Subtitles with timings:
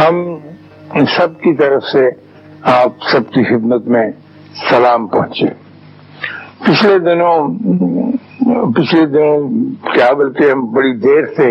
[0.00, 0.36] ہم
[1.16, 2.08] سب کی طرف سے
[2.62, 4.10] آپ سب کی خدمت میں
[4.70, 5.46] سلام پہنچے۔
[6.64, 7.48] پچھلے دنوں
[8.72, 9.48] پچھلے دنوں
[9.94, 11.50] کیا بولتے ہم بڑی دیر سے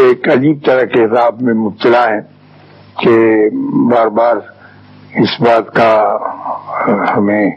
[0.00, 2.20] ایک عجیب طرح کے حساب میں مبتلا ہیں
[3.00, 3.48] کہ
[3.90, 4.36] بار بار
[5.14, 6.16] اس بات کا
[7.16, 7.50] ہمیں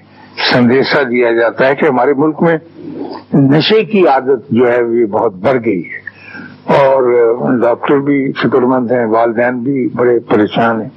[0.53, 2.57] سندیشہ دیا جاتا ہے کہ ہمارے ملک میں
[3.33, 6.04] نشے کی عادت جو ہے وہ بہت بڑھ گئی ہے۔
[6.79, 7.03] اور
[7.61, 10.89] ڈاکٹر بھی فکر مند ہیں، والدین بھی بڑے پریشان ہیں۔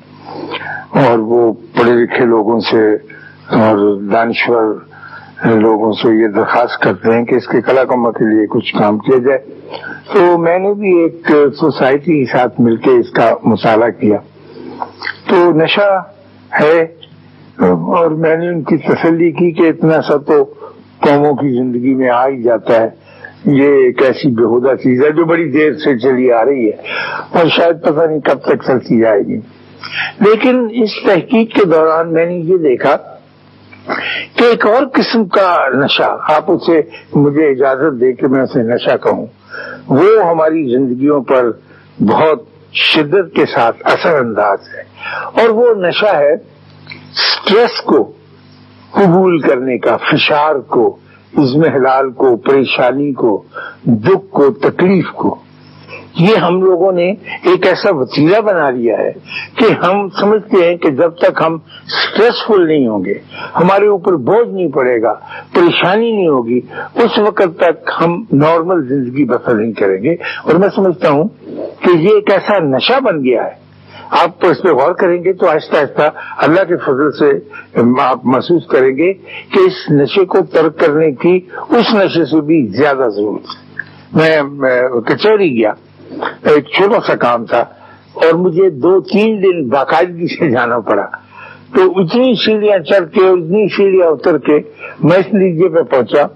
[0.89, 2.95] اور وہ پڑھے لکھے لوگوں سے
[3.51, 4.75] اور دانشور
[5.45, 8.99] لوگوں سے یہ درخواست کرتے ہیں کہ اس کے کلا کما کے لیے کچھ کام
[8.99, 9.39] کیا جائے۔
[10.13, 14.17] تو میں نے بھی ایک سوسائٹی کے ساتھ مل کے اس کا مطالعہ کیا۔
[15.29, 16.03] تو نشہ
[16.61, 16.83] ہے۔
[17.59, 20.45] اور میں نے ان کی تسلی کی کہ اتنا سا تو
[21.01, 23.08] قوموں کی زندگی میں آ ہی جاتا ہے۔
[23.49, 26.77] یہ ایک ایسی بےحدہ چیز ہے جو بڑی دیر سے چلی آ رہی ہے
[27.31, 29.41] اور شاید پتہ نہیں کب تک چلتی جائے گی۔
[30.21, 32.97] لیکن اس تحقیق کے دوران میں نے یہ دیکھا
[34.35, 36.81] کہ ایک اور قسم کا نشہ، آپ اسے
[37.15, 39.27] مجھے اجازت دے کہ میں اسے نشہ کہوں،
[39.89, 41.51] وہ ہماری زندگیوں پر
[42.01, 44.83] بہت شدت کے ساتھ اثر انداز ہے۔
[45.25, 46.37] اور وہ نشہ ہے
[47.13, 48.13] سٹریس کو
[48.91, 50.97] قبول کرنے کا، فشار کو
[51.37, 53.43] عزم حلال کو، پریشانی کو،
[53.85, 55.37] دکھ کو، تکلیف کو۔
[56.19, 57.11] یہ ہم لوگوں نے
[57.45, 59.13] ایک ایسا وسیلہ بنا لیا ہے
[59.55, 63.15] کہ ہم سمجھتے ہیں کہ جب تک ہم سٹریسفل نہیں ہوں گے،
[63.57, 65.13] ہمارے اوپر بوجھ نہیں پڑے گا،
[65.55, 66.61] پریشانی نہیں ہوگی،
[66.95, 71.29] اس وقت تک ہم نارمل زندگی بسر نہیں کریں گے۔ اور میں سمجھتا ہوں
[71.81, 73.68] کہ یہ ایک ایسا نشہ بن گیا ہے
[74.11, 77.33] آپ اس پہ غور کریں گے تو آہستہ آہستہ اللہ کے فضل سے
[78.01, 79.13] آپ محسوس کریں گے
[79.53, 84.89] کہ اس نشے کو ترک کرنے کی اس نشے سے بھی زیادہ ضرورت ہے۔ میں
[84.89, 85.73] کچہری گیا۔
[86.45, 87.65] ایک چھوٹا سا کام تھا
[88.15, 91.07] اور مجھے دو، تین دن باقاعدگی سے جانا پڑا۔
[91.75, 94.59] تو اتنی سیڑھیاں چڑھ کے، اتنی سیڑھیاں اتر کے
[95.01, 96.27] میں اس نتیجے پہ پہنچا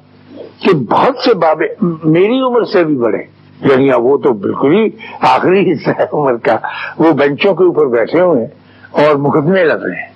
[0.61, 1.65] کہ بہت سے بابے
[2.05, 3.32] میری عمر سے بھی بڑے۔
[3.65, 4.89] یعنی وہ تو بالکل ہی
[5.21, 6.57] آخری حصہ ہے عمر کا۔
[6.99, 8.49] وہ بینچوں کے اوپر بیٹھے ہوئے ہیں
[8.91, 10.13] اور مقدمے لگ رہے ہیں۔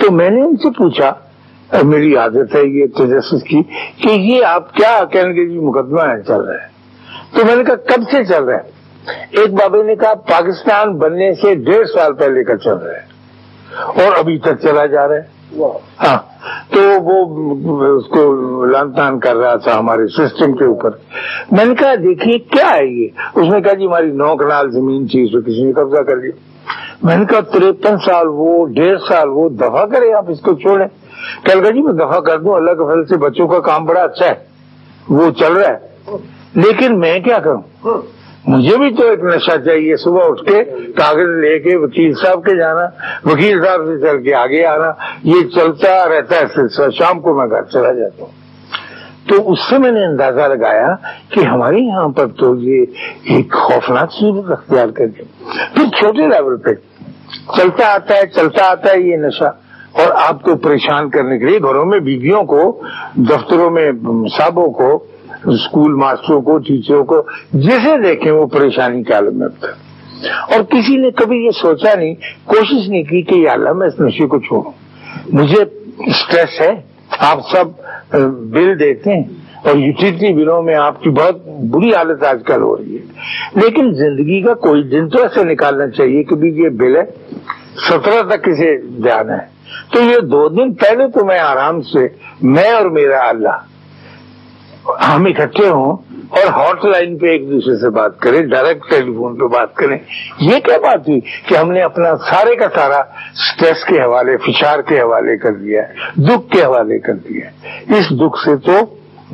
[0.00, 1.12] تو میں نے ان سے پوچھا
[1.82, 3.62] میری عادت ہے یہ تجسس کی
[4.02, 6.74] کہ یہ آپ کیا کہنے کے جی مقدمہ ہے چل رہا ہے۔
[7.38, 8.74] تو میں نے کہا کب سے چل رہا ہے؟
[9.30, 13.14] ایک بابے نے کہا پاکستان بننے سے ڈیڑھ سال پہلے کا چل رہا ہے
[13.76, 15.34] اور ابھی تک چلا جا رہا ہے۔
[16.06, 16.33] ہاں۔
[16.70, 20.90] تو وہ اس کو لان تان کر رہا تھا ہمارے سسٹم کے اوپر۔
[21.50, 25.06] میں نے کہا، دیکھیے کیا ہے یہ؟ اس نے کہا جی ہماری نو کنال زمین
[25.06, 26.32] تھی، اس کو کسی نے قبضہ کر لیا۔
[27.02, 30.86] میں نے کہا، تریپن سال وہ، ڈیڑھ سال وہ دفاع کرے آپ اس کو چھوڑیں۔
[31.44, 34.02] کل کا جی میں دفاع کر دوں، اللہ کے فضل سے بچوں کا کام بڑا
[34.02, 34.34] اچھا ہے،
[35.08, 35.94] وہ چل رہا ہے۔
[36.54, 37.62] لیکن میں کیا کروں؟
[38.46, 40.64] مجھے بھی تو ایک نشہ چاہیے صبح اٹھ کے
[40.96, 42.84] کاغذ لے کے وکیل صاحب کے جانا،
[43.24, 47.46] وکیل صاحب سے چل کے آگے آنا، یہ چلتا رہتا ہے سلسلہ، شام کو میں
[47.46, 48.44] گھر چلا جاتا ہوں۔
[49.28, 50.94] تو اس سے میں نے اندازہ لگایا
[51.28, 52.84] کہ ہمارے یہاں پر تو یہ
[53.24, 55.22] ایک خوفناک صورت اختیار کر کے،
[55.74, 56.70] پھر چھوٹے لیول پہ
[57.56, 59.50] چلتا آتا ہے، چلتا آتا ہے یہ نشہ۔
[59.92, 62.82] اور آپ کو پریشان کرنے کے لیے گھروں میں بیویوں کو،
[63.14, 63.92] دفتروں میں
[64.38, 65.04] صاحبوں کو
[65.46, 67.22] اسکول ماسٹروں کو، ٹیچروں کو
[67.52, 69.48] جسے دیکھیں وہ پریشانی کے عالم میں
[70.50, 74.00] اور کسی نے کبھی یہ سوچا نہیں، کوشش نہیں کی کہ یا اللہ میں اس
[74.00, 74.72] نشے کو چھوڑوں۔
[75.32, 75.62] مجھے
[76.06, 76.70] اسٹریس ہے،
[77.18, 77.64] آپ سب
[78.28, 79.22] بل دیتے ہیں
[79.64, 83.02] اور یوٹیلیٹی بلوں میں آپ کی بہت بری حالت آج کل ہو رہی ہے۔
[83.60, 87.02] لیکن زندگی کا کوئی دن تو ایسے نکالنا چاہیے کہ یہ بل ہے،
[87.88, 89.54] سترہ تک اسے دھیان ہے۔
[89.92, 92.08] تو یہ دو دن پہلے تو میں آرام سے،
[92.42, 93.73] میں اور میرا اللہ
[94.88, 95.96] ہم اکٹھے ہوں
[96.28, 99.98] اور ہاٹ لائن پہ ایک دوسرے سے بات کریں، ڈائریکٹ ٹیلی فون پہ بات کریں۔
[100.40, 103.02] یہ کیا بات ہوئی کہ ہم نے اپنا سارے کا سارا
[103.34, 107.84] سٹریس کے حوالے، فشار کے حوالے کر دیا ہے، دکھ کے حوالے کر دیا ہے۔
[107.98, 108.78] اس دکھ سے تو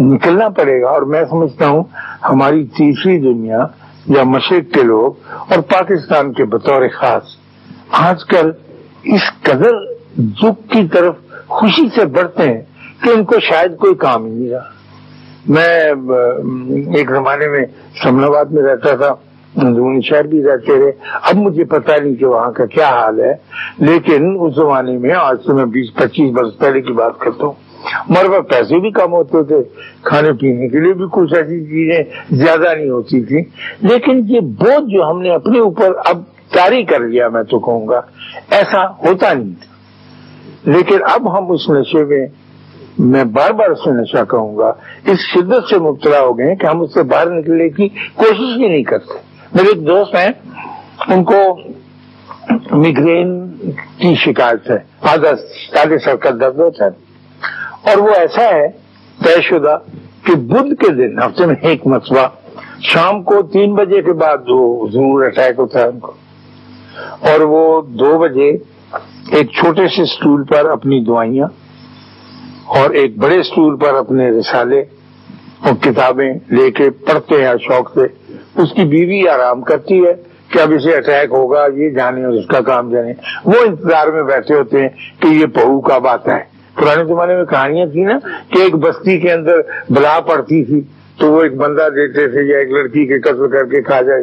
[0.00, 1.84] نکلنا پڑے گا اور میں سمجھتا ہوں
[2.28, 3.66] ہماری تیسری دنیا
[4.06, 5.12] یا مشرق کے لوگ
[5.48, 7.22] اور پاکستان کے بطور خاص
[7.90, 8.50] آج کل
[9.04, 9.72] اس قدر
[10.16, 11.14] دکھ کی طرف
[11.48, 12.62] خوشی سے بڑھتے ہیں
[13.02, 14.79] کہ ان کو شاید کوئی کام ہی نہیں رہا۔
[15.48, 15.92] میں
[16.96, 17.66] ایک زمانے میں
[18.02, 19.14] سمن آباد میں رہتا تھا
[20.04, 20.92] شہر بھی رہتے رہے
[21.22, 23.32] اب مجھے پتا نہیں کہ وہاں کا کیا حال ہے،
[23.78, 27.52] لیکن اس زمانے میں، آج سے میں بیس، پچیس برس پہلے کی بات کرتا ہوں۔
[28.08, 29.56] مربع پیسے بھی کم ہوتے تھے،
[30.02, 33.42] کھانے پینے کے لیے بھی کچھ ایسی چیزیں زیادہ نہیں ہوتی تھی۔
[33.80, 36.22] لیکن یہ بوجھ جو ہم نے اپنے اوپر اب
[36.54, 38.00] جاری کر لیا میں تو کہوں گا،
[38.50, 39.70] ایسا ہوتا نہیں تھا۔
[40.70, 42.26] لیکن اب ہم اس نشے میں
[42.98, 44.72] میں بار بار اس سے نشہ کہوں گا،
[45.06, 48.68] اس شدت سے مبتلا ہو گئے کہ ہم اس سے باہر نکلنے کی کوشش بھی
[48.68, 49.18] نہیں کرتے۔
[49.52, 50.30] میرے ایک دوست ہیں،
[51.08, 51.38] ان کو
[52.72, 53.30] میگرین
[53.98, 54.78] کی شکایت ہے،
[55.12, 55.30] آدھا
[55.80, 56.90] آدھے سر کا درد ہوتا ہے۔
[57.90, 58.66] اور وہ ایسا ہے،
[59.24, 59.76] طے شدہ
[60.24, 62.26] کہ بدھ کے دن، ہفتے میں ایک مرتبہ
[62.82, 66.12] شام کو تین بجے کے بعد وہ ضرور اٹیک ہوتا ہے ان کو،
[67.30, 68.50] اور وہ دو بجے
[69.36, 71.48] ایک چھوٹے سے اسٹول پر اپنی دعائیاں
[72.78, 74.80] اور ایک بڑے اسٹول پر اپنے رسالے
[75.60, 78.06] اور کتابیں لے کے پڑھتے ہیں شوق سے،
[78.62, 80.12] اس کی بیوی آرام کرتی ہے
[80.48, 83.12] کہ اب اسے اٹیک ہوگا، یہ جانے اور اس کا کام جانے۔
[83.44, 84.88] وہ انتظار میں بیٹھے ہوتے ہیں
[85.22, 86.44] کہ یہ بہو کب آتا ہے۔
[86.74, 88.18] پرانے زمانے میں کہانیاں تھیں نا
[88.48, 90.80] کہ ایک بستی کے اندر بلا پڑتی تھی،
[91.18, 94.22] تو وہ ایک بندہ دیتے تھے یا ایک لڑکی کے قتل کر کے کھا جائے۔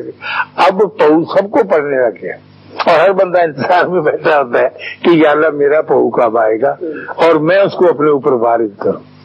[0.56, 2.47] اب پہو سب کو پڑھنے لگے
[2.86, 4.68] اور ہر بندہ انتظار میں بیٹھا ہوتا ہے
[5.02, 6.76] کہ یا اللہ میرا پہو کب آئے گا
[7.16, 9.18] اور میں اس کو اپنے اوپر وارد کروں۔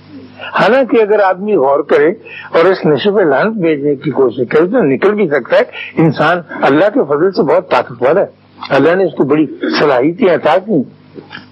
[0.61, 2.09] حالانکہ اگر آدمی غور کرے
[2.53, 5.63] اور اس نشے پہ لانت بھیجنے کی کوشش کرے تو نکل بھی سکتا ہے۔
[5.97, 8.27] انسان اللہ کے فضل سے بہت طاقتور ہے۔
[8.69, 9.47] اللہ نے اس کو بڑی
[9.79, 10.83] صلاحیتیں عطا کی۔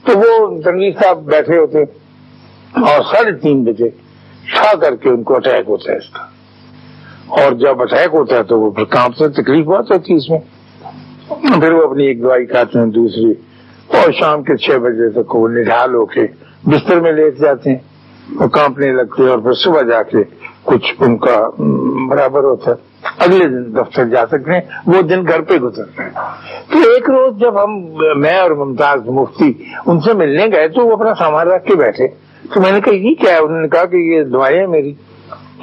[0.05, 1.82] تو وہ تنویر صاحب بیٹھے ہوتے
[2.76, 3.88] اور ساڑھے تین بجے
[4.55, 6.23] چھا کر کے ان کو اٹیک ہوتا ہے اس کا۔
[7.26, 10.31] اور جب اٹیک ہوتا ہے تو وہ پھر کام سے تکلیف بہت ہوتی ہے اس
[10.31, 10.38] میں۔
[11.61, 13.31] پھر وہ اپنی ایک دوائی کھاتے ہیں، دوسری۔
[13.99, 16.27] اور شام کے چھ بجے تک وہ نڈال ہو کے
[16.65, 17.79] بستر میں لیٹ جاتے ہیں۔
[18.41, 20.17] وہ کانپنے لگتے ہیں اور پھر صبح جا کے
[20.65, 21.50] کچھ ان کا
[22.09, 22.77] برابر ہوتا ہے۔
[23.19, 26.11] اگلے دن دفتر جا سکتے ہیں، وہ دن گھر پہ گزرتے ہیں۔
[26.73, 27.71] تو ایک روز جب ہم،
[28.17, 29.53] میں اور ممتاز مفتی
[29.87, 32.09] ان سے ملنے گئے تو وہ اپنا سامان رکھ کے بیٹھے۔
[32.55, 34.94] تو میں نے کہا، یہ کیا ہے؟ انہوں نے کہا کہ یہ دعائیں میری۔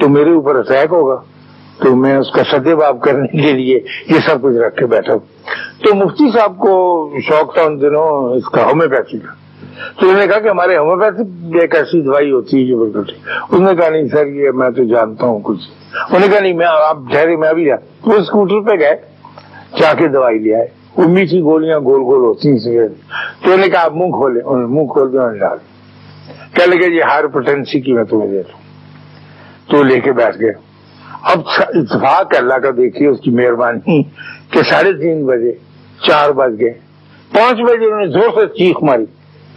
[0.00, 1.16] تو میرے اوپر اٹیک ہوگا۔
[1.78, 5.12] تو میں اس کا سدے باب کرنے کے لیے یہ سب کچھ رکھ کے بیٹھا
[5.12, 5.20] ہوں۔
[5.84, 6.72] تو مفتی صاحب کو
[7.28, 9.32] شوق تھا ان دنوں اس کا ہومیوپیتھی کا۔
[10.00, 13.12] تو انہوں نے کہا کہ ہمارے ہومیوپیتھی ایک ایسی دوائی ہوتی ہے جو بالکل
[13.52, 16.52] انہوں نے کہا نہیں سر، یہ میں تو جانتا ہوں کچھ۔ انہوں نے کہا نہیں،
[16.52, 17.74] میں آپ ٹھہرے میں ابھی جا
[18.06, 18.96] وہ اسکوٹر پہ گئے،
[19.80, 20.66] جا کے دوائی لیا ہے
[20.96, 24.68] وہ میٹھی گولیاں گول گول ہوتی ہیں تو انہوں نے کہا آپ منہ کھولے انہوں
[24.68, 25.58] نے منہ کھول کے ڈال۔
[26.54, 28.60] کہنے لگے، یہ ہائر پوٹینسی کی میں تمہیں دے دوں
[29.70, 30.67] تو لے کے بیٹھ گئے۔
[31.22, 34.02] اب اتفاق اللہ کا دیکھیے اس کی مہربانی
[34.50, 35.52] کہ ساڑھے تین بجے،
[36.06, 36.72] چار بج گئے۔
[37.32, 39.04] پانچ بجے انہوں نے زور سے چیخ ماری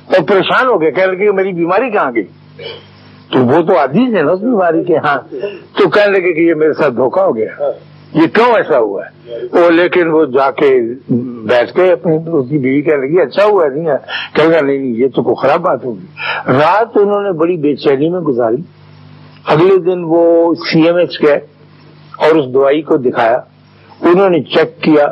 [0.08, 2.24] اور پریشان ہو گئے، کہنے لگے میری بیماری کہاں گئی؟
[3.32, 5.36] تو وہ تو عزیز ہے نا اس بیماری کے ہاں۔
[5.78, 7.48] تو کہنے لگے کہ یہ میرے ساتھ دھوکا ہو گیا۔
[8.14, 10.80] یہ کیوں ایسا ہوا؟ ہے وہ لیکن وہ جا کے
[11.44, 13.96] بیٹھ کے اپنی اس کی بیوی کہنے لگی اچھا ہوا نہیں ہے۔
[14.34, 16.06] کہ نہیں، یہ تو کوئی خراب بات ہوگی۔
[16.48, 18.58] رات انہوں نے بڑی بے چینی میں گزاری۔
[19.48, 21.40] اگلے دن وہ سی ایم ایچ گئے۔
[22.22, 23.40] اور اس دوائی کو دکھایا۔
[24.02, 25.06] انہوں نے چیک کیا،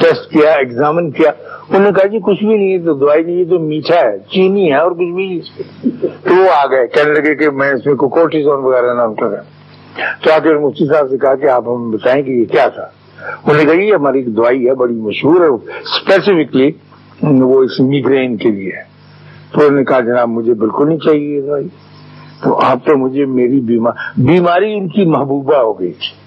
[0.00, 1.30] ٹیسٹ کیا، ایگزامن کیا۔
[1.68, 4.18] انہوں نے کہا جی کچھ بھی نہیں ہے، تو دوائی نہیں ہے، تو میٹھا ہے،
[4.18, 5.40] چینی ہے اور کچھ بھی
[6.00, 9.28] تو وہ آ گئے، کہنے لگے کہ میں اس میں کوٹیزون وغیرہ نام کر
[10.22, 12.86] تو آ کے مفتی صاحب سے کہا کہ آپ ہمیں بتائیں کہ یہ کیا تھا۔
[13.46, 15.46] انہوں نے کہا، یہ ہماری دوائی ہے، بڑی مشہور ہے
[15.78, 16.70] اسپیسیفکلی
[17.22, 18.82] وہ اس میگرین کے لیے ہے۔
[19.52, 21.68] تو انہوں نے کہا، جناب، مجھے بالکل نہیں چاہیے یہ دوائی۔
[22.44, 23.60] تو آپ تو مجھے میری
[24.16, 26.19] بیماری ان کی محبوبہ ہو گئی تھی۔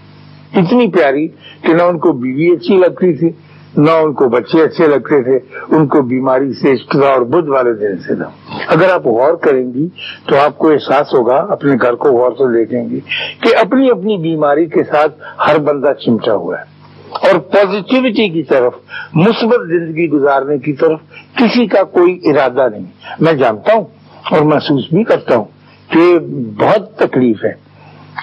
[0.56, 1.28] اتنی پیاری
[1.62, 3.30] کہ نہ ان کو بیوی اچھی لگتی تھی،
[3.78, 5.40] نہ ان کو بچے اچھے لگتے تھے،
[5.76, 6.72] ان کو بیماری سے
[7.06, 8.30] اور بدھ والے دن سے تھا
[8.68, 9.88] اگر آپ غور کریں گی
[10.28, 13.00] تو آپ کو احساس ہوگا، اپنے گھر کو غور سے دیکھیں گی
[13.42, 15.18] کہ اپنی اپنی بیماری کے ساتھ
[15.48, 16.74] ہر بندہ چمٹا ہوا ہے۔
[17.14, 18.74] اور پازیٹیوٹی کی طرف،
[19.14, 21.00] مثبت زندگی گزارنے کی طرف
[21.36, 22.86] کسی کا کوئی ارادہ نہیں۔
[23.20, 23.84] میں جانتا ہوں
[24.32, 25.46] اور محسوس بھی کرتا ہوں
[25.90, 26.20] کہ
[26.58, 27.63] بہت تکلیف ہے۔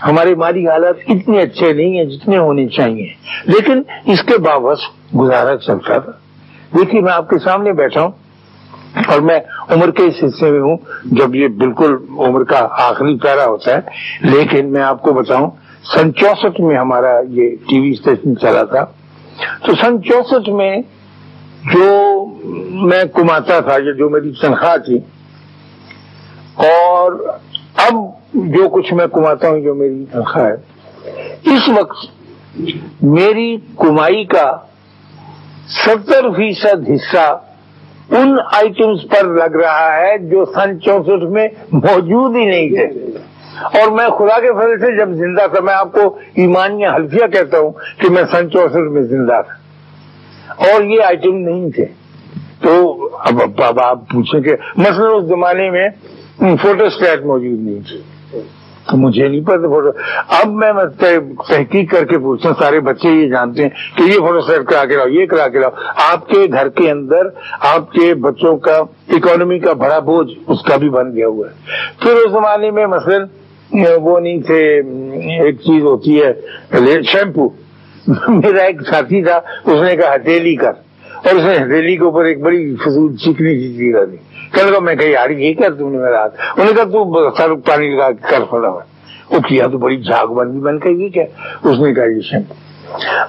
[0.03, 3.13] ہمارے مالی حالات اتنے اچھے نہیں ہیں جتنے ہونے چاہیے۔
[3.45, 6.13] لیکن اس کے باوجود گزارا چلتا تھا۔
[6.79, 8.11] دیکھیے، میں آپ کے سامنے بیٹھا ہوں
[9.09, 13.45] اور میں عمر کے اس حصے میں ہوں، جب یہ بالکل عمر کا آخری پیرا
[13.45, 13.81] ہوتا ہے۔
[14.21, 15.51] لیکن میں آپ کو بتاؤں،
[15.95, 18.85] سن چونسٹھ میں ہمارا یہ ٹی وی اسٹیشن چلا تھا۔
[19.67, 20.79] تو سن چونسٹھ میں
[21.75, 22.25] جو
[22.87, 24.99] میں کماتا تھا یا جو میری تنخواہ تھی،
[26.55, 27.13] اور
[28.35, 30.55] جو کچھ میں کماتا ہوں، جو میری تنخواہ ہے۔
[31.55, 32.07] اس وقت
[33.03, 34.57] میری کمائی کا
[35.87, 37.41] ستر فیصد حصہ
[38.11, 42.85] ان آئٹمس پر لگ رہا ہے جو سن چونسٹھ میں موجود ہی نہیں تھے۔
[43.63, 47.27] اور میں خدا کے فضل سے جب زندہ تھا، میں آپ کو ایمان یا حلفیہ
[47.27, 49.55] کہتا ہوں کہ میں سن چونسٹھ میں زندہ تھا۔
[50.57, 51.85] اور یہ آئٹم نہیں تھے۔
[52.61, 55.89] تو اب اب آپ پوچھیں کہ مثلا اس زمانے میں
[56.39, 58.01] فوٹو اسٹیٹ موجود نہیں تھی
[58.93, 59.91] مجھے نہیں پتا فوٹو
[60.29, 60.73] اب میں
[61.49, 64.85] تحقیق کر کے پوچھتا ہوں، سارے بچے یہ جانتے ہیں کہ یہ فوٹو سیٹ کرا
[64.85, 65.71] کے لاؤ، یہ کرا کے لاؤ۔
[66.13, 67.29] آپ کے گھر کے اندر،
[67.61, 68.77] آپ کے بچوں کا
[69.09, 71.55] اکانومی کا بڑا بوجھ اس کا بھی بن گیا ہوا ہے۔
[72.03, 73.27] پھر اس زمانے میں مثلاً،
[74.03, 74.63] وہ نہیں تھے،
[75.45, 76.33] ایک چیز ہوتی ہے
[77.03, 77.49] شیمپو
[78.29, 80.73] میرا ایک ساتھی تھا، اس نے کہا، ہتھیلی کر۔
[81.25, 84.17] اور اس نے ہتھیلی کے اوپر ایک بڑی فضول چکنی سی چیز دی
[84.55, 87.31] کہنے لگا، میں کہ یار، یہ کر تم نے میرا ہاتھ؟ انہوں نے کہا، تو
[87.37, 88.69] سر پانی لگا کر پڑا
[89.31, 91.25] وہ کیا تو بڑی جھاگ بن گئی۔ میں نے کہا، یہ کیا؟
[91.65, 92.55] اس نے کہا، یہ شیمپو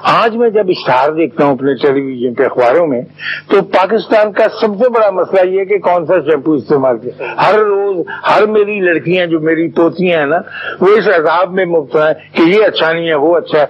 [0.04, 3.02] آج میں جب اشتہار دیکھتا ہوں اپنے ٹیلی ویژن کے اخباروں میں،
[3.48, 7.60] تو پاکستان کا سب سے بڑا مسئلہ یہ کہ کون سا شیمپو استعمال کیا۔ ہر
[7.60, 10.38] روز ہر میری لڑکیاں جو میری توتیاں ہیں نا،
[10.82, 13.66] وہ اس عذاب میں مبتلا ہے کہ یہ اچھا نہیں ہے، وہ اچھا ہے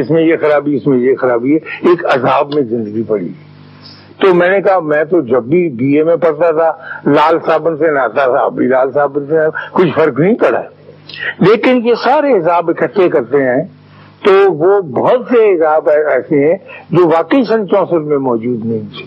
[0.00, 3.28] اس میں یہ خرابی، اس میں یہ خرابی ہے۔ ایک عذاب میں زندگی پڑی۔
[4.20, 6.70] تو میں نے کہا، میں تو جب بھی بی اے میں پڑھتا تھا،
[7.10, 9.36] لال صابن سے نہاتا تھا ابھی لال صابن سے
[9.72, 10.62] کچھ فرق نہیں پڑا
[11.40, 13.62] لیکن یہ سارے عذاب اکٹھے کرتے ہیں،
[14.24, 16.56] تو وہ بہت سے عذاب ایسے ہیں
[16.90, 19.04] جو واقعی سن چونسٹھ میں موجود نہیں تھے۔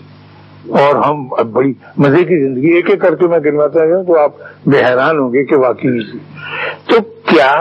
[0.68, 4.32] اور ہم بڑی مزے کی زندگی، ایک ایک کر کے میں گنواتا ہوں، تو آپ
[4.66, 6.18] بے حیران ہوں گے کہ واقعی
[6.84, 7.52] تو کیا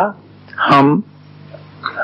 [0.72, 1.00] ہم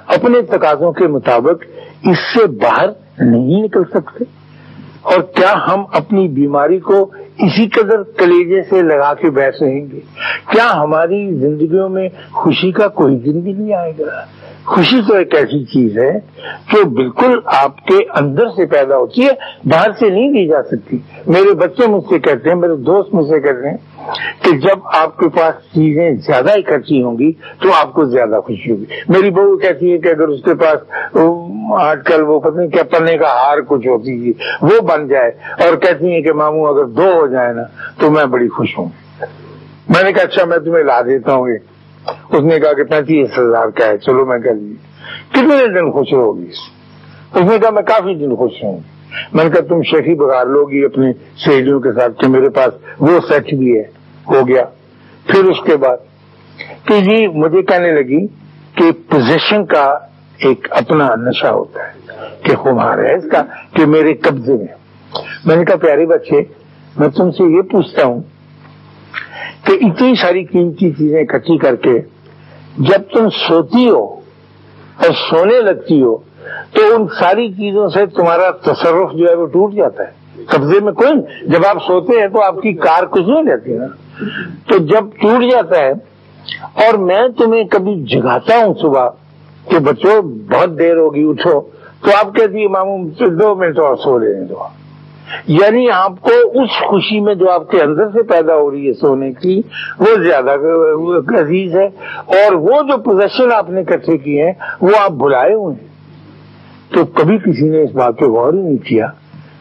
[0.07, 1.63] اپنے تقاضوں کے مطابق
[2.03, 2.87] اس سے باہر
[3.19, 4.23] نہیں نکل سکتے؟
[5.05, 9.99] اور کیا ہم اپنی بیماری کو اسی قدر کلیجے سے لگا کے بیٹھ رہیں گے؟
[10.51, 14.25] کیا ہماری زندگیوں میں خوشی کا کوئی دن بھی نہیں آئے گا؟
[14.65, 16.11] خوشی تو ایک ایسی چیز ہے
[16.73, 19.31] جو بالکل آپ کے اندر سے پیدا ہوتی ہے،
[19.65, 20.97] باہر سے نہیں دی جا سکتی۔
[21.27, 23.77] میرے بچے مجھ سے کہتے ہیں، میرے دوست مجھ سے کہتے ہیں
[24.41, 28.71] کہ جب آپ کے پاس چیزیں زیادہ اکٹھی ہوں گی تو آپ کو زیادہ خوشی
[28.71, 30.79] ہوگی۔ میری بہو کہتی ہے کہ اگر اس کے پاس
[31.81, 34.31] آج کل وہ پتہ نہیں کیا پڑنے کا ہار کچھ ہوتی ہے،
[34.61, 37.63] وہ بن جائے۔ اور کہتی ہیں کہ ماموں، اگر دو ہو جائے نا،
[37.99, 38.89] تو میں بڑی خوش ہوں۔
[39.89, 41.47] میں نے کہا اچھا میں تمہیں لا دیتا ہوں
[42.29, 44.75] اس نے کہا کہ پینتیس ہزار کا ہے، چلو میں کہہ لیجیے
[45.31, 46.47] کتنے دن خوش ہوگی
[47.35, 48.79] اس نے کہا، میں کافی دن خوش ہوں۔
[49.33, 51.11] میں نے کہا، تم شیخی بغار لو گی اپنی
[51.45, 53.83] سہیلیوں کے ساتھ کہ میرے پاس وہ سیٹ بھی ہے،
[54.27, 54.63] ہو گیا۔
[55.25, 55.97] پھر اس کے بعد
[56.87, 58.25] کہ جی مجھے کہنے لگی
[58.75, 59.85] کہ پوزیشن کا
[60.37, 61.93] ایک اپنا نشہ ہوتا ہے
[62.43, 63.43] کہ خمار ہے، اس کا
[63.73, 64.73] کہ میرے قبضے میں۔
[65.45, 66.41] میں نے کہا، پیارے بچے،
[66.97, 68.21] میں تم سے یہ پوچھتا ہوں
[69.65, 71.99] کہ اتنی ساری قیمتی چیزیں اکٹھی کر کے
[72.77, 74.03] جب تم سوتی ہو
[74.95, 76.15] اور سونے لگتی ہو
[76.73, 80.93] تو ان ساری چیزوں سے تمہارا تصرف جو ہے وہ ٹوٹ جاتا ہے۔ قبضے میں
[80.93, 81.13] کوئی
[81.47, 83.85] جب آپ سوتے ہیں تو آپ کی کار کچھ نہیں رہتی نا۔
[84.67, 85.91] تو جب ٹوٹ جاتا ہے
[86.73, 89.09] اور میں تمہیں کبھی جگاتا ہوں صبح
[89.69, 91.61] کہ بچوں، بہت دیر ہوگی، اٹھو۔
[92.01, 94.55] تو آپ کہتی ماموں، دو منٹ اور سو لیں دو۔
[95.47, 96.29] یعنی آپ کو
[96.63, 99.61] اس خوشی میں جو آپ کے اندر سے پیدا ہو رہی ہے سونے کی،
[99.99, 100.51] وہ زیادہ
[101.39, 101.85] عزیز ہے۔
[102.25, 105.94] اور وہ جو پوزیشن آپ نے اکٹھے کیے ہیں، وہ آپ بلائے ہوئے ہیں۔
[106.95, 109.07] تو کبھی کسی نے اس بات پہ غور ہی نہیں کیا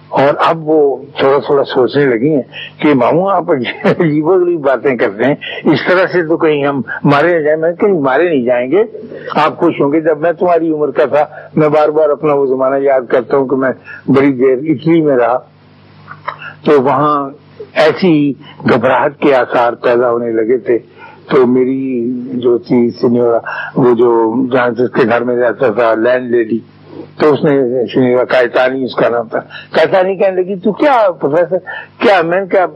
[0.08, 2.42] اور اب وہ تھوڑا تھوڑا سوچنے لگی ہیں
[2.78, 7.38] کہ ماموں، آپ عجیب غریب باتیں کرتے ہیں۔ اس طرح سے تو کہیں ہم مارے
[7.38, 8.84] نہ جائیں، میں کہیں مارے نہیں جائیں گے۔
[9.34, 11.24] آپ خوش ہوں گے۔ جب میں تمہاری عمر کا تھا،
[11.56, 13.72] میں بار بار اپنا وہ زمانہ یاد کرتا ہوں کہ میں
[14.08, 15.38] بڑی دیر اٹلی میں رہا۔
[16.64, 17.30] تو وہاں
[17.74, 18.32] ایسی
[18.72, 20.78] گھبراہٹ کے آثار پیدا ہونے لگے تھے۔
[21.30, 23.38] تو میری جو تھی سینیورا
[23.76, 26.58] وہ جو جہاں جس کے گھر میں رہتا تھا، لینڈ لیڈی۔
[27.20, 29.38] تو اس نے کائتانی اس کا نام تھا۔
[29.70, 31.56] کائتانی کہنے لگی، تو کیا پروفیسر،
[31.98, 32.66] کیا میں، کیا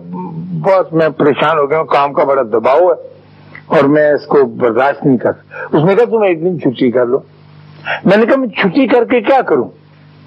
[0.60, 3.08] بہت میں پریشان ہو گیا ہوں، کام کا بڑا دباؤ ہے
[3.66, 5.32] اور میں اس کو برداشت نہیں کر
[5.72, 7.18] اس نے کہا، تم ایک دن چھٹی کر لو۔
[8.04, 9.68] میں نے کہا، میں چھٹی کر کے کیا کروں؟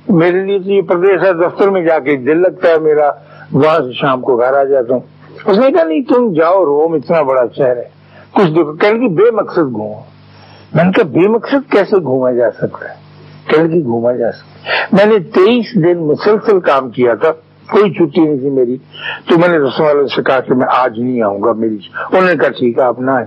[0.09, 3.11] میرے لیے تو یہ پردیش ہے، دفتر میں جا کے دل لگتا ہے میرا،
[3.51, 5.01] وہاں سے شام کو گھر آ جاتا ہوں۔
[5.45, 7.89] اس نے کہا، نہیں، تم جاؤ، روم اتنا بڑا شہر ہے۔
[8.31, 9.99] کچھ دیکھو کہ بے مقصد گھومو۔
[10.73, 13.00] میں نے کہا، بے مقصد کیسے گھوما جا سکتا ہے؟
[13.57, 17.31] کہ گھوما جا سکتا میں نے تیئیس دن مسلسل کام کیا تھا،
[17.71, 18.77] کوئی چھٹی نہیں تھی میری۔
[19.29, 21.77] تو میں نے رسم والوں سے کہا کہ میں آج نہیں آؤں گا میری
[22.11, 23.25] انہوں نے کہا، ٹھیک ہے، آپ نہ آئے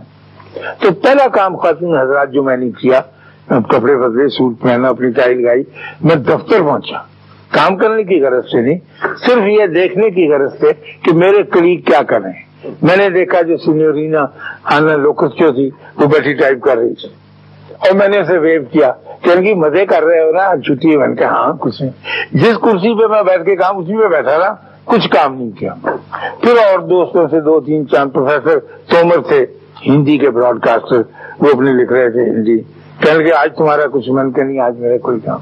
[0.81, 3.01] تو پہلا کام خاتون حضرات جو میں نے کیا،
[3.49, 5.63] کپڑے بدلے، سوٹ پہنا، اپنی ٹائی لگائی
[6.01, 6.99] میں دفتر پہنچا۔
[7.51, 11.81] کام کرنے کی غرض سے نہیں، صرف یہ دیکھنے کی غرض سے کہ میرے کلیگ
[11.81, 14.21] کیا کر رہے ہیں۔ میں نے دیکھا جو سینیورینا
[14.65, 17.09] آنا لوکس جو تھی، وہ بیٹھی ٹائپ کر رہی تھی۔
[17.71, 18.93] اور میں نے اسے ویو کیا۔
[19.25, 21.93] کہ مزے کر رہے ہو نا چھٹی ہے میں نے کہا ہاں کچھ نہیں۔
[22.33, 24.55] جس کرسی پہ میں بیٹھ کے کام، اسی پہ بیٹھا نا
[24.85, 25.75] کچھ کام نہیں کیا۔
[26.41, 29.47] پھر اور دوستوں سے دو، تین چاند پروفیسر تومر تھے،
[29.87, 31.03] ہندی کے براڈ کاسٹر
[31.41, 32.59] وہ اپنے لکھ رہے تھے ہندی۔
[33.01, 35.41] کہنے لگے، آج تمہارا کچھ من کے نہیں، آج میرا کوئی کام۔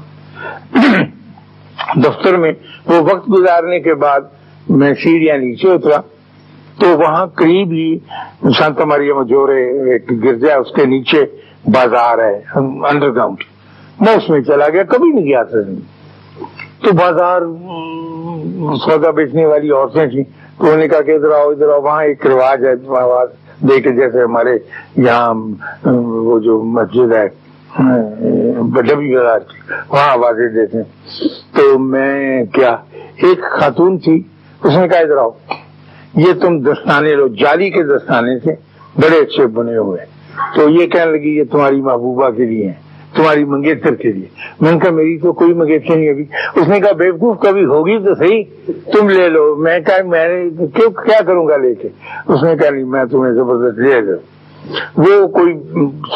[1.95, 2.51] دفتر میں
[2.85, 4.21] وہ وقت گزارنے کے بعد
[4.69, 5.97] میں سیڑھیاں نیچے اترا۔
[6.79, 7.99] تو وہاں قریب ہی
[8.51, 11.25] سانتا ماریا مجورے ایک گرجا، اس کے نیچے
[11.65, 13.37] بازار ہے انڈر گراؤنڈ
[13.99, 15.59] میں اس میں چلا گیا، کبھی نہیں گیا تھا۔
[16.83, 17.41] تو بازار،
[18.75, 20.23] سودا بیچنے والی عورتیں تھیں۔
[20.57, 23.27] تو انہوں نے کہا کہ ادھر آؤ ادھر آؤ۔ وہاں ایک رواج ہے آواز
[23.69, 24.49] دیکھ جیسے ہمارے
[24.97, 25.33] یہاں،
[25.91, 27.29] وہ جو مسجد ہے
[28.81, 30.83] ڈبی بازار کی، وہاں آوازیں دیتے ہیں۔
[31.55, 32.69] تو میں کیا،
[33.15, 34.23] ایک خاتون تھی،
[34.63, 35.29] اس نے کہا ادھر آؤ۔
[36.15, 38.51] یہ تم دستانے لو جالی کے دستانے سے
[38.95, 40.05] بڑے اچھے بنے ہوئے۔
[40.55, 42.82] تو یہ کہنے لگی، یہ تمہاری محبوبہ کے لیے ہیں۔
[43.15, 44.25] تمہاری منگیتر کے لیے۔
[44.61, 47.97] میں نے کہا، میری تو کوئی منگیتر نہیں ابھی۔ اس نے کہا، بیوقوف کبھی ہوگی
[47.97, 51.87] تو صحیح، تم لے لو۔ میں کہا، میں نے کیا کروں گا لے کے؟
[52.27, 54.33] اس نے کہا، نہیں، میں تمہیں زبردست لے دوں
[54.97, 55.53] وہ کوئی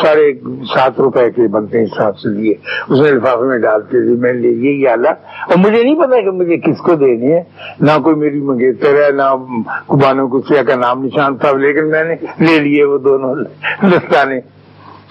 [0.01, 0.33] ساڑھے
[0.73, 2.53] سات روپے کے بنتے ہیں حساب سے لیے۔
[2.89, 5.09] اس نے لفافے میں ڈال کے میں لے یہ آلہ
[5.47, 7.43] اور مجھے نہیں پتا کہ مجھے کس کو دینی ہے۔
[7.81, 9.35] نہ کوئی میری منگیتر ہے، نہ
[9.87, 13.35] کبانوں کسیا کا نام نشان تھا، لیکن میں نے لے لیے وہ دونوں
[13.81, 14.39] دستانے۔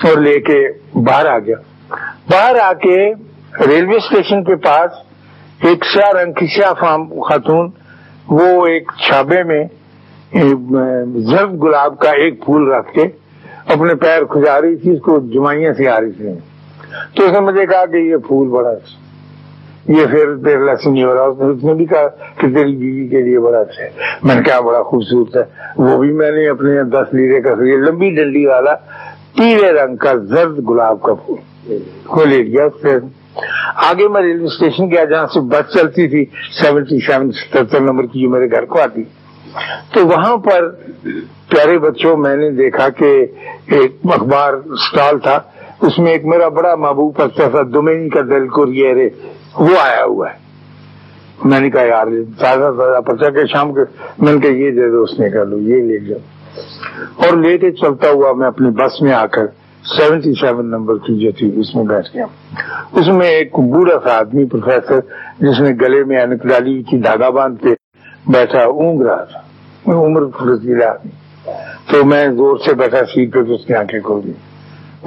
[0.02, 1.56] اور لے کے باہر آ گیا۔
[2.30, 2.96] باہر آ کے
[3.66, 4.90] ریلوے اسٹیشن کے پاس
[5.64, 7.70] ایک شاہ رنگ کی شاہ فام خاتون،
[8.28, 9.64] وہ ایک چھابے میں
[11.30, 13.02] زرد گلاب کا ایک پھول رکھ کے
[13.66, 16.32] اپنے پیر کھجا رہی تھی، اس کو جمائیاں سے آ رہی تھی
[17.14, 21.14] تو اس نے مجھے کہا کہ یہ پھول بڑا اچھا یہ پھر تیرے لسن ہو
[21.14, 23.90] رہا اس نے بھی کہا کہ تیری بیوی کے لیے بڑا اچھا ہے۔
[24.22, 25.42] میں نے کہا بڑا خوبصورت ہے۔
[25.76, 28.74] وہ بھی میں نے اپنے دس لیرے کا لمبی ڈنڈی والا
[29.36, 31.55] پیلے رنگ کا زرد گلاب کا پھول۔
[32.06, 32.98] وہ لے لیا پھر
[33.74, 36.24] آگے میں ریلوے اسٹیشن گیا جہاں سے بس چلتی تھی،
[36.62, 39.02] سیونٹی سیون ستر نمبر کی جو میرے گھر کو آتی۔
[39.92, 40.68] تو وہاں پر
[41.48, 43.26] پیارے بچوں، میں نے دیکھا کہ
[43.66, 45.40] ایک اخبار اسٹال تھا۔
[45.80, 48.66] اس میں ایک میرا بڑا محبوب پچا تھا، دومینی کا دل کو
[49.58, 50.38] وہ آیا ہوا ہے۔
[51.44, 52.06] میں نے کہا، یار،
[52.38, 53.80] تازہ تازہ پرچا کے شام کے
[54.18, 56.18] میں نے کہا، یہ دے دو، اس نے کہا، لو، یہ لے جاؤ
[57.16, 59.46] اور لے کے چلتا ہوا میں اپنی بس میں آ کر
[59.86, 62.26] سیونٹی سیون نمبر کی جو تھی، اس میں بیٹھ گیا۔
[62.92, 65.00] اس میں ایک بوڑھا سا آدمی پروفیسر،
[65.38, 67.68] جس نے گلے میں اینک ڈالی تھی دھاگا باندھ کے
[68.26, 69.40] بیٹھا، اونگ رہا تھا۔
[69.92, 71.10] عمر رضی آدمی۔
[71.90, 74.32] تو میں زور سے بیٹھا، سیٹ پہ تو اس کی آنکھیں کھول دی۔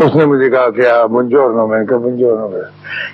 [0.03, 2.50] اس نے مجھے کہا کیا منجور نو میں نے کہا، منجور نو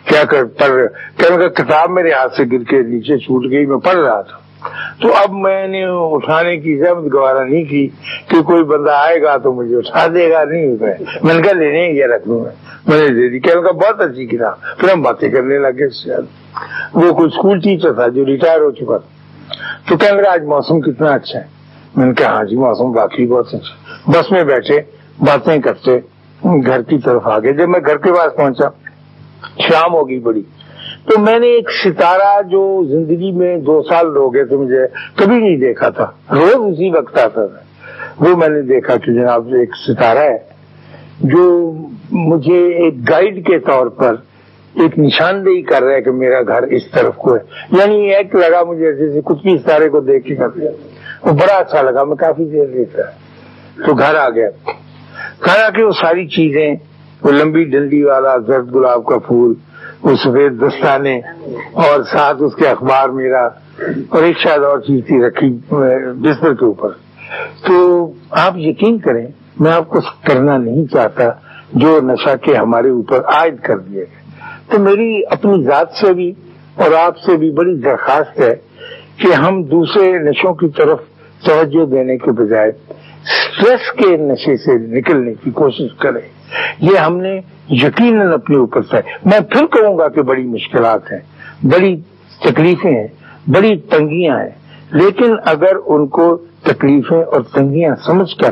[0.06, 0.72] کیا کر، پڑھ
[1.18, 4.45] کہ کتاب میرے ہاتھ سے گر کے نیچے چھوٹ گئی، میں پڑھ رہا تھا۔
[5.02, 7.88] تو اب میں نے اٹھانے کی زحمت گوارا نہیں کی
[8.28, 10.76] کہ کوئی بندہ آئے گا تو مجھے اٹھا دے گا، نہیں،
[11.24, 12.52] میں نے کہا لینے یہ رکھ لوں میں۔
[12.88, 15.88] نے دے دی۔ کہ بہت اچھی کتاب۔ پھر ہم باتیں کرنے لگے
[16.94, 19.16] وہ کوئی اسکول ٹیچر تھا جو ریٹائر ہو چکا تھا۔
[19.90, 21.44] تو کہنے لگا، آج موسم کتنا اچھا ہے۔
[21.96, 24.82] میں نے کہا ہاں جی موسم باقی بہت اچھا بس میں بیٹھے،
[25.20, 26.00] باتیں کرتے
[26.66, 28.70] گھر کی طرف آگے۔ جب میں گھر کے پاس پہنچا،
[29.60, 30.44] شام ہوگی بڑی۔
[31.06, 35.36] تو میں نے ایک ستارہ جو زندگی میں دو سال ہو گئے تھے مجھے کبھی
[35.36, 37.58] نہیں دیکھا تھا۔ روز اسی وقت آتا تھا۔
[38.20, 40.38] وہ میں نے دیکھا کہ جناب ایک ستارہ ہے
[41.20, 41.74] جو
[42.12, 44.16] مجھے ایک گائیڈ کے طور پر
[44.74, 47.40] ایک نشاندہی کر رہا ہے کہ میرا گھر اس طرف کو ہے۔
[47.72, 50.48] یعنی ایک لگا مجھے جیسے کچھ بھی ستارے کو دیکھ کے کر
[51.24, 53.10] وہ بڑا اچھا لگا، میں کافی دیر دیکھ رہا
[53.86, 54.50] تو گھر آ گیا۔
[55.46, 56.76] گھر آ کے وہ ساری چیزیں،
[57.24, 59.54] وہ لمبی ڈنڈی والا زرد گلاب کا پھول
[60.06, 61.20] وہ سفید دستانے
[61.74, 63.46] اور ساتھ اس کے اخبار میرا
[64.10, 65.50] اور ایک شاید اور چیز تھی رکھی
[66.16, 66.90] بستر کے اوپر۔
[67.68, 69.28] تو آپ یقین کریں،
[69.60, 71.24] میں آپ کو کرنا نہیں چاہتا
[71.74, 76.34] جو نشہ کے ہمارے اوپر عائد کر دیے گئے۔ تو میری اپنی ذات سے بھی
[76.76, 78.56] اور آپ سے بھی بڑی درخواست ہے
[79.18, 81.00] کہ ہم دوسرے نشوں کی طرف
[81.46, 82.72] توجہ دینے کے بجائے
[83.26, 86.22] اسٹریس کے نشے سے نکلنے کی کوشش کریں۔
[86.80, 91.20] یہ ہم نے یقیناً اپنے اوپر سے میں پھر کہوں گا کہ بڑی مشکلات ہیں۔
[91.64, 92.02] بڑی
[92.44, 93.08] تکلیفیں ہیں۔
[93.48, 94.50] بڑی تنگیاں ہیں۔
[94.92, 98.52] لیکن اگر ان کو تکلیفیں اور تنگیاں سمجھ کر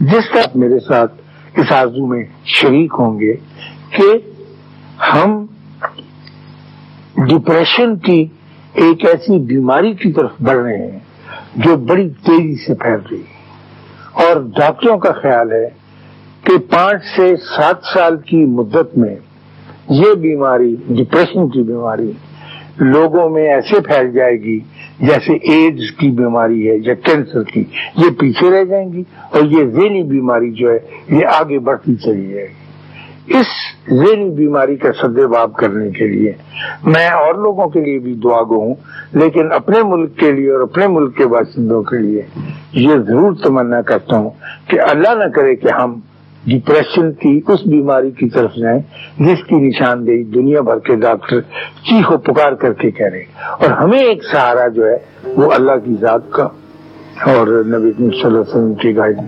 [0.00, 1.12] جس طرح میرے ساتھ
[1.56, 3.32] اس آزو میں شریک ہوں گے
[3.90, 4.18] کہ
[5.14, 5.46] ہم
[7.16, 8.26] ڈپریشن کی
[8.74, 10.98] ایک ایسی بیماری کی طرف بڑھ رہے ہیں
[11.56, 13.29] جو بڑی تیزی سے پھیل رہی ہے۔
[14.12, 15.68] اور ڈاکٹروں کا خیال ہے
[16.44, 19.14] کہ پانچ سے سات سال کی مدت میں
[19.88, 22.12] یہ بیماری ڈپریشن کی بیماری
[22.78, 24.58] لوگوں میں ایسے پھیل جائے گی
[24.98, 27.64] جیسے ایڈز کی بیماری ہے یا کینسر کی،
[27.96, 32.26] یہ پیچھے رہ جائیں گی اور یہ ذہنی بیماری جو ہے، یہ آگے بڑھتی چلی
[32.28, 32.59] جائے گی۔
[33.28, 33.46] اس
[33.88, 36.32] ذہنی بیماری کا سدے باب کرنے کے لیے
[36.84, 38.74] میں اور لوگوں کے لیے بھی دعا گو ہوں،
[39.12, 42.22] لیکن اپنے ملک کے لیے اور اپنے ملک کے باشندوں کے لیے
[42.72, 44.30] یہ ضرور تمنا کرتا ہوں
[44.70, 45.98] کہ اللہ نہ کرے کہ ہم
[46.44, 48.80] ڈپریشن کی، اس بیماری کی طرف جائیں
[49.18, 51.40] جس کی نشاندہی دنیا بھر کے ڈاکٹر
[51.88, 54.96] چیخ و پکار کر کے کہہ رہے اور ہمیں ایک سہارا جو ہے
[55.36, 56.48] وہ اللہ کی ذات کا
[57.26, 59.18] اور نبی صلی اللہ علیہ وسلم کی گائیڈ